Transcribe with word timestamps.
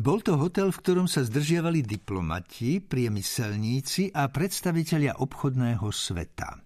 Bol 0.00 0.24
to 0.24 0.40
hotel, 0.40 0.72
v 0.72 0.80
ktorom 0.80 1.04
sa 1.04 1.20
zdržiavali 1.20 1.84
diplomati, 1.84 2.80
priemyselníci 2.80 4.16
a 4.16 4.32
predstavitelia 4.32 5.20
obchodného 5.20 5.84
sveta. 5.92 6.56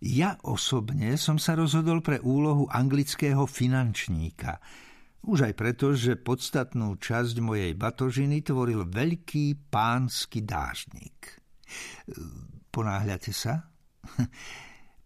Ja 0.00 0.40
osobne 0.48 1.20
som 1.20 1.36
sa 1.36 1.52
rozhodol 1.52 2.00
pre 2.00 2.16
úlohu 2.24 2.64
anglického 2.72 3.44
finančníka. 3.44 4.56
Už 5.28 5.52
aj 5.52 5.52
preto, 5.52 5.92
že 5.92 6.16
podstatnú 6.16 6.96
časť 6.96 7.44
mojej 7.44 7.76
batožiny 7.76 8.40
tvoril 8.40 8.88
veľký 8.88 9.68
pánsky 9.68 10.40
dážnik. 10.40 11.44
Ponáhľate 12.72 13.36
sa? 13.36 13.68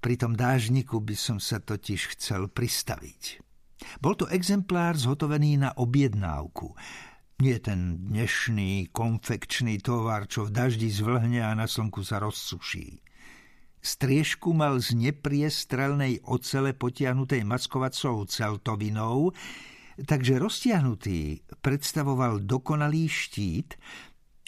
Pri 0.07 0.15
tom 0.15 0.39
dážniku 0.39 1.03
by 1.03 1.19
som 1.19 1.43
sa 1.43 1.59
totiž 1.59 2.15
chcel 2.15 2.47
pristaviť. 2.47 3.43
Bol 3.99 4.15
to 4.15 4.31
exemplár 4.31 4.95
zhotovený 4.95 5.67
na 5.67 5.75
objednávku. 5.75 6.79
Nie 7.45 7.61
ten 7.61 8.09
dnešný 8.09 8.89
konfekčný 8.89 9.77
tovar, 9.85 10.25
čo 10.33 10.49
v 10.49 10.57
daždi 10.57 10.89
zvlhne 10.89 11.45
a 11.45 11.53
na 11.53 11.69
slnku 11.69 12.01
sa 12.01 12.17
rozsuší. 12.17 13.05
Striežku 13.85 14.57
mal 14.57 14.81
z 14.81 14.97
nepriestrelnej 14.97 16.25
ocele 16.25 16.73
potiahnutej 16.73 17.45
maskovacou 17.45 18.25
celtovinou, 18.25 19.37
takže 20.01 20.41
roztiahnutý 20.41 21.45
predstavoval 21.61 22.49
dokonalý 22.49 23.13
štít 23.13 23.77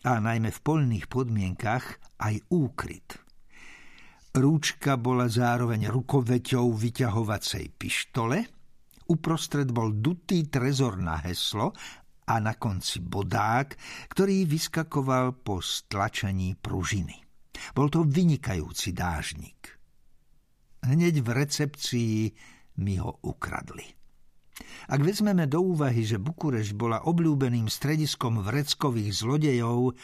a 0.09 0.17
najmä 0.17 0.48
v 0.48 0.61
polných 0.65 1.12
podmienkach 1.12 2.01
aj 2.17 2.48
úkryt. 2.48 3.20
Rúčka 4.33 4.97
bola 4.97 5.28
zároveň 5.28 5.92
rukoveťou 5.92 6.73
vyťahovacej 6.73 7.77
pištole, 7.77 8.48
uprostred 9.12 9.69
bol 9.69 9.92
dutý 9.92 10.48
trezor 10.48 10.97
na 10.97 11.20
heslo 11.20 11.77
a 12.27 12.43
na 12.43 12.59
konci 12.59 12.98
bodák, 12.98 13.79
ktorý 14.11 14.45
vyskakoval 14.51 15.47
po 15.47 15.62
stlačení 15.62 16.59
pružiny. 16.59 17.23
Bol 17.73 17.89
to 17.89 18.05
vynikajúci 18.05 18.92
dážnik. 18.92 19.78
Hneď 20.84 21.23
v 21.23 21.28
recepcii 21.33 22.19
mi 22.83 23.00
ho 23.00 23.17
ukradli. 23.25 23.87
Ak 24.89 25.00
vezmeme 25.03 25.45
do 25.45 25.61
úvahy, 25.61 26.05
že 26.06 26.20
Bukureš 26.20 26.73
bola 26.73 27.05
obľúbeným 27.05 27.69
strediskom 27.69 28.41
vreckových 28.41 29.11
zlodejov, 29.12 29.97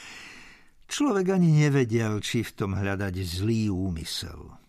človek 0.89 1.27
ani 1.33 1.65
nevedel, 1.65 2.21
či 2.21 2.45
v 2.45 2.53
tom 2.53 2.77
hľadať 2.77 3.15
zlý 3.25 3.73
úmysel. 3.73 4.62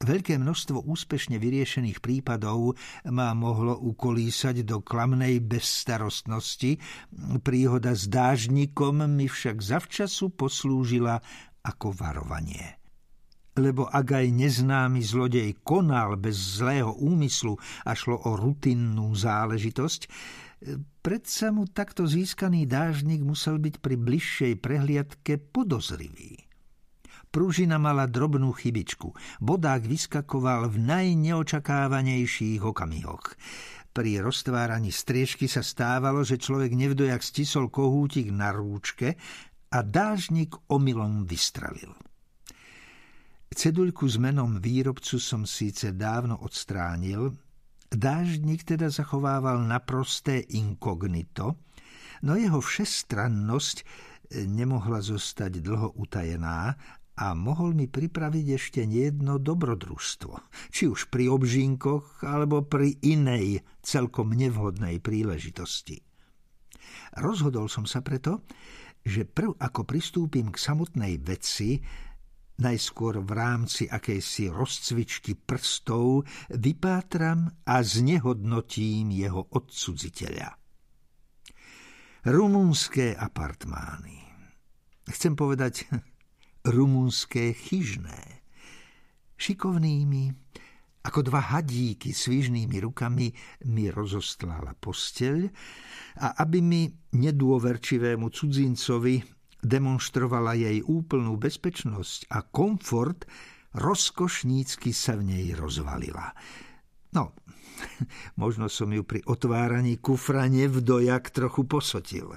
Veľké 0.00 0.40
množstvo 0.40 0.88
úspešne 0.88 1.36
vyriešených 1.36 2.00
prípadov 2.00 2.72
má 3.04 3.36
mohlo 3.36 3.76
ukolísať 3.76 4.64
do 4.64 4.80
klamnej 4.80 5.44
bezstarostnosti. 5.44 6.80
Príhoda 7.44 7.92
s 7.92 8.08
dážnikom 8.08 9.04
mi 9.04 9.28
však 9.28 9.60
zavčasu 9.60 10.32
poslúžila 10.32 11.20
ako 11.60 11.92
varovanie. 11.92 12.80
Lebo 13.60 13.92
ak 13.92 14.24
aj 14.24 14.26
neznámy 14.32 15.04
zlodej 15.04 15.60
konal 15.60 16.16
bez 16.16 16.56
zlého 16.56 16.96
úmyslu 16.96 17.60
a 17.84 17.92
šlo 17.92 18.24
o 18.24 18.40
rutinnú 18.40 19.12
záležitosť, 19.12 20.08
predsa 21.04 21.52
mu 21.52 21.68
takto 21.68 22.08
získaný 22.08 22.64
dážnik 22.64 23.20
musel 23.20 23.60
byť 23.60 23.84
pri 23.84 24.00
bližšej 24.00 24.52
prehliadke 24.64 25.36
podozrivý. 25.52 26.39
Pružina 27.30 27.78
mala 27.78 28.10
drobnú 28.10 28.50
chybičku. 28.50 29.14
Bodák 29.38 29.86
vyskakoval 29.86 30.66
v 30.66 30.82
najneočakávanejších 30.82 32.58
okamihoch. 32.58 33.38
Pri 33.94 34.18
roztváraní 34.18 34.90
striežky 34.90 35.46
sa 35.46 35.62
stávalo, 35.62 36.26
že 36.26 36.42
človek 36.42 36.74
nevdojak 36.74 37.22
stisol 37.22 37.70
kohútik 37.70 38.34
na 38.34 38.50
rúčke 38.50 39.14
a 39.70 39.78
dážnik 39.78 40.58
omylom 40.74 41.22
vystrelil. 41.22 41.94
Ceduľku 43.50 44.10
s 44.10 44.18
menom 44.18 44.58
výrobcu 44.58 45.22
som 45.22 45.46
síce 45.46 45.94
dávno 45.94 46.34
odstránil, 46.42 47.30
dážnik 47.94 48.66
teda 48.66 48.90
zachovával 48.90 49.62
naprosté 49.62 50.50
inkognito, 50.50 51.62
no 52.26 52.34
jeho 52.34 52.58
všestrannosť 52.58 53.86
nemohla 54.50 55.02
zostať 55.02 55.58
dlho 55.58 55.98
utajená 55.98 56.78
a 57.20 57.36
mohol 57.36 57.76
mi 57.76 57.84
pripraviť 57.84 58.46
ešte 58.56 58.80
nejedno 58.88 59.36
dobrodružstvo, 59.36 60.34
či 60.72 60.88
už 60.88 61.12
pri 61.12 61.28
obžínkoch 61.28 62.24
alebo 62.24 62.64
pri 62.64 62.96
inej 63.04 63.60
celkom 63.84 64.32
nevhodnej 64.32 65.04
príležitosti. 65.04 66.00
Rozhodol 67.20 67.68
som 67.68 67.84
sa 67.84 68.00
preto, 68.00 68.48
že 69.04 69.28
prv 69.28 69.52
ako 69.60 69.84
pristúpim 69.84 70.48
k 70.48 70.56
samotnej 70.56 71.20
veci, 71.20 71.76
najskôr 72.60 73.20
v 73.24 73.30
rámci 73.36 73.84
akejsi 73.88 74.52
rozcvičky 74.52 75.36
prstov, 75.36 76.24
vypátram 76.52 77.48
a 77.68 77.76
znehodnotím 77.80 79.12
jeho 79.12 79.48
odsudziteľa. 79.48 80.56
Rumunské 82.20 83.16
apartmány. 83.16 84.20
Chcem 85.08 85.32
povedať 85.32 85.88
rumunské 86.64 87.52
chyžné. 87.56 88.44
Šikovnými, 89.40 90.24
ako 91.00 91.20
dva 91.24 91.40
hadíky 91.56 92.12
s 92.12 92.28
výžnými 92.28 92.76
rukami 92.84 93.32
mi 93.72 93.88
rozostlala 93.88 94.76
posteľ 94.76 95.48
a 96.20 96.36
aby 96.44 96.60
mi 96.60 96.82
nedôverčivému 97.16 98.28
cudzincovi 98.28 99.24
demonstrovala 99.64 100.56
jej 100.56 100.84
úplnú 100.84 101.40
bezpečnosť 101.40 102.32
a 102.32 102.44
komfort, 102.44 103.24
rozkošnícky 103.76 104.90
sa 104.92 105.16
v 105.16 105.22
nej 105.36 105.46
rozvalila. 105.56 106.36
No, 107.16 107.32
možno 108.42 108.68
som 108.68 108.92
ju 108.92 109.00
pri 109.04 109.24
otváraní 109.24 109.96
kufra 109.96 110.48
nevdojak 110.52 111.32
trochu 111.32 111.64
posotil. 111.64 112.36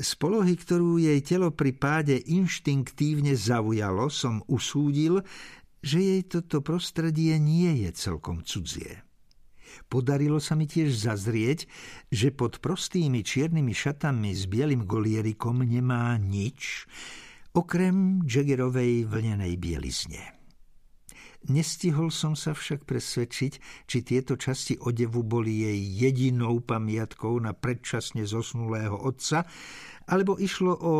Z 0.00 0.16
polohy, 0.16 0.56
ktorú 0.56 0.96
jej 0.96 1.20
telo 1.20 1.52
pri 1.52 1.76
páde 1.76 2.16
inštinktívne 2.16 3.36
zaujalo, 3.36 4.08
som 4.08 4.40
usúdil, 4.48 5.20
že 5.84 6.00
jej 6.00 6.22
toto 6.24 6.64
prostredie 6.64 7.36
nie 7.36 7.84
je 7.84 7.92
celkom 7.92 8.40
cudzie. 8.40 9.04
Podarilo 9.92 10.40
sa 10.40 10.56
mi 10.56 10.64
tiež 10.64 10.96
zazrieť, 10.96 11.68
že 12.08 12.32
pod 12.32 12.64
prostými 12.64 13.20
čiernymi 13.20 13.76
šatami 13.76 14.32
s 14.32 14.48
bielým 14.48 14.88
golierikom 14.88 15.60
nemá 15.68 16.16
nič, 16.16 16.88
okrem 17.52 18.24
Jaggerovej 18.24 19.04
vlnenej 19.04 19.60
bielizne. 19.60 20.39
Nestihol 21.48 22.12
som 22.12 22.36
sa 22.36 22.52
však 22.52 22.84
presvedčiť, 22.84 23.52
či 23.88 23.98
tieto 24.04 24.36
časti 24.36 24.76
odevu 24.76 25.24
boli 25.24 25.64
jej 25.64 25.80
jedinou 25.80 26.60
pamiatkou 26.60 27.40
na 27.40 27.56
predčasne 27.56 28.28
zosnulého 28.28 28.92
otca, 28.92 29.48
alebo 30.04 30.36
išlo 30.36 30.72
o 30.76 30.94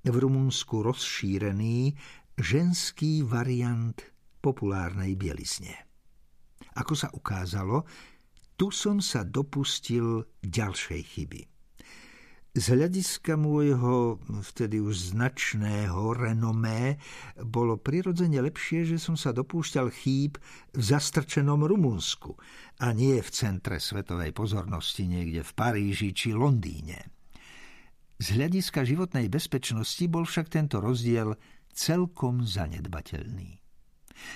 v 0.00 0.16
Rumunsku 0.16 0.80
rozšírený 0.86 1.92
ženský 2.38 3.26
variant 3.26 3.98
populárnej 4.40 5.18
bielizne. 5.18 5.74
Ako 6.78 6.94
sa 6.96 7.10
ukázalo, 7.12 7.84
tu 8.54 8.70
som 8.70 9.02
sa 9.02 9.26
dopustil 9.26 10.24
ďalšej 10.40 11.02
chyby. 11.02 11.40
Z 12.50 12.74
hľadiska 12.74 13.38
môjho 13.38 14.18
vtedy 14.42 14.82
už 14.82 15.14
značného 15.14 16.18
renomé 16.18 16.98
bolo 17.38 17.78
prirodzene 17.78 18.42
lepšie, 18.42 18.90
že 18.90 18.98
som 18.98 19.14
sa 19.14 19.30
dopúšťal 19.30 19.86
chýb 19.94 20.34
v 20.74 20.82
zastrčenom 20.82 21.62
Rumunsku 21.62 22.34
a 22.82 22.90
nie 22.90 23.22
v 23.22 23.30
centre 23.30 23.78
svetovej 23.78 24.34
pozornosti 24.34 25.06
niekde 25.06 25.46
v 25.46 25.52
Paríži 25.54 26.10
či 26.10 26.34
Londýne. 26.34 27.06
Z 28.18 28.34
hľadiska 28.34 28.82
životnej 28.82 29.30
bezpečnosti 29.30 30.02
bol 30.10 30.26
však 30.26 30.50
tento 30.50 30.82
rozdiel 30.82 31.38
celkom 31.70 32.42
zanedbateľný. 32.42 33.59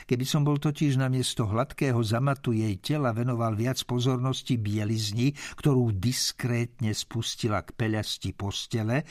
Keby 0.04 0.24
som 0.24 0.42
bol 0.42 0.60
totiž 0.60 1.00
na 1.00 1.08
miesto 1.08 1.48
hladkého 1.48 1.98
zamatu 2.04 2.52
jej 2.52 2.76
tela 2.80 3.14
venoval 3.14 3.56
viac 3.56 3.80
pozornosti 3.84 4.60
bielizni, 4.60 5.32
ktorú 5.60 5.94
diskrétne 5.96 6.92
spustila 6.92 7.64
k 7.64 7.74
peľasti 7.74 8.36
postele, 8.36 9.06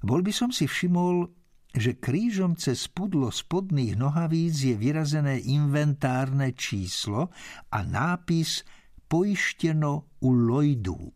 bol 0.00 0.24
by 0.24 0.32
som 0.32 0.48
si 0.48 0.64
všimol, 0.64 1.28
že 1.70 2.00
krížom 2.00 2.58
cez 2.58 2.90
pudlo 2.90 3.30
spodných 3.30 3.94
nohavíc 3.94 4.58
je 4.64 4.74
vyrazené 4.74 5.38
inventárne 5.44 6.56
číslo 6.56 7.30
a 7.70 7.78
nápis 7.84 8.66
poišteno 9.06 10.22
u 10.24 10.30
Lloydu. 10.34 11.14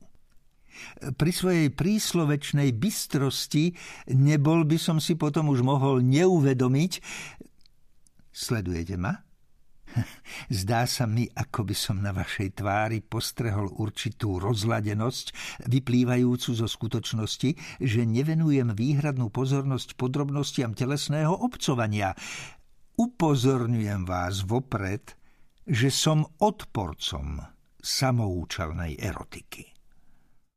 Pri 1.14 1.30
svojej 1.30 1.70
príslovečnej 1.70 2.74
bystrosti 2.74 3.74
nebol 4.10 4.66
by 4.66 4.74
som 4.74 4.98
si 4.98 5.14
potom 5.14 5.54
už 5.54 5.62
mohol 5.62 6.02
neuvedomiť, 6.02 6.92
Sledujete 8.34 8.98
ma? 8.98 9.14
Zdá 10.50 10.90
sa 10.90 11.06
mi, 11.06 11.30
ako 11.30 11.70
by 11.70 11.76
som 11.76 12.02
na 12.02 12.10
vašej 12.10 12.58
tvári 12.58 12.98
postrehol 12.98 13.70
určitú 13.70 14.42
rozladenosť, 14.42 15.26
vyplývajúcu 15.70 16.50
zo 16.50 16.66
skutočnosti, 16.66 17.50
že 17.78 18.00
nevenujem 18.02 18.74
výhradnú 18.74 19.30
pozornosť 19.30 19.94
podrobnostiam 19.94 20.74
telesného 20.74 21.30
obcovania. 21.30 22.18
Upozorňujem 22.98 24.02
vás 24.02 24.42
vopred, 24.42 25.14
že 25.64 25.94
som 25.94 26.26
odporcom 26.42 27.38
samoučelnej 27.78 28.98
erotiky. 28.98 29.73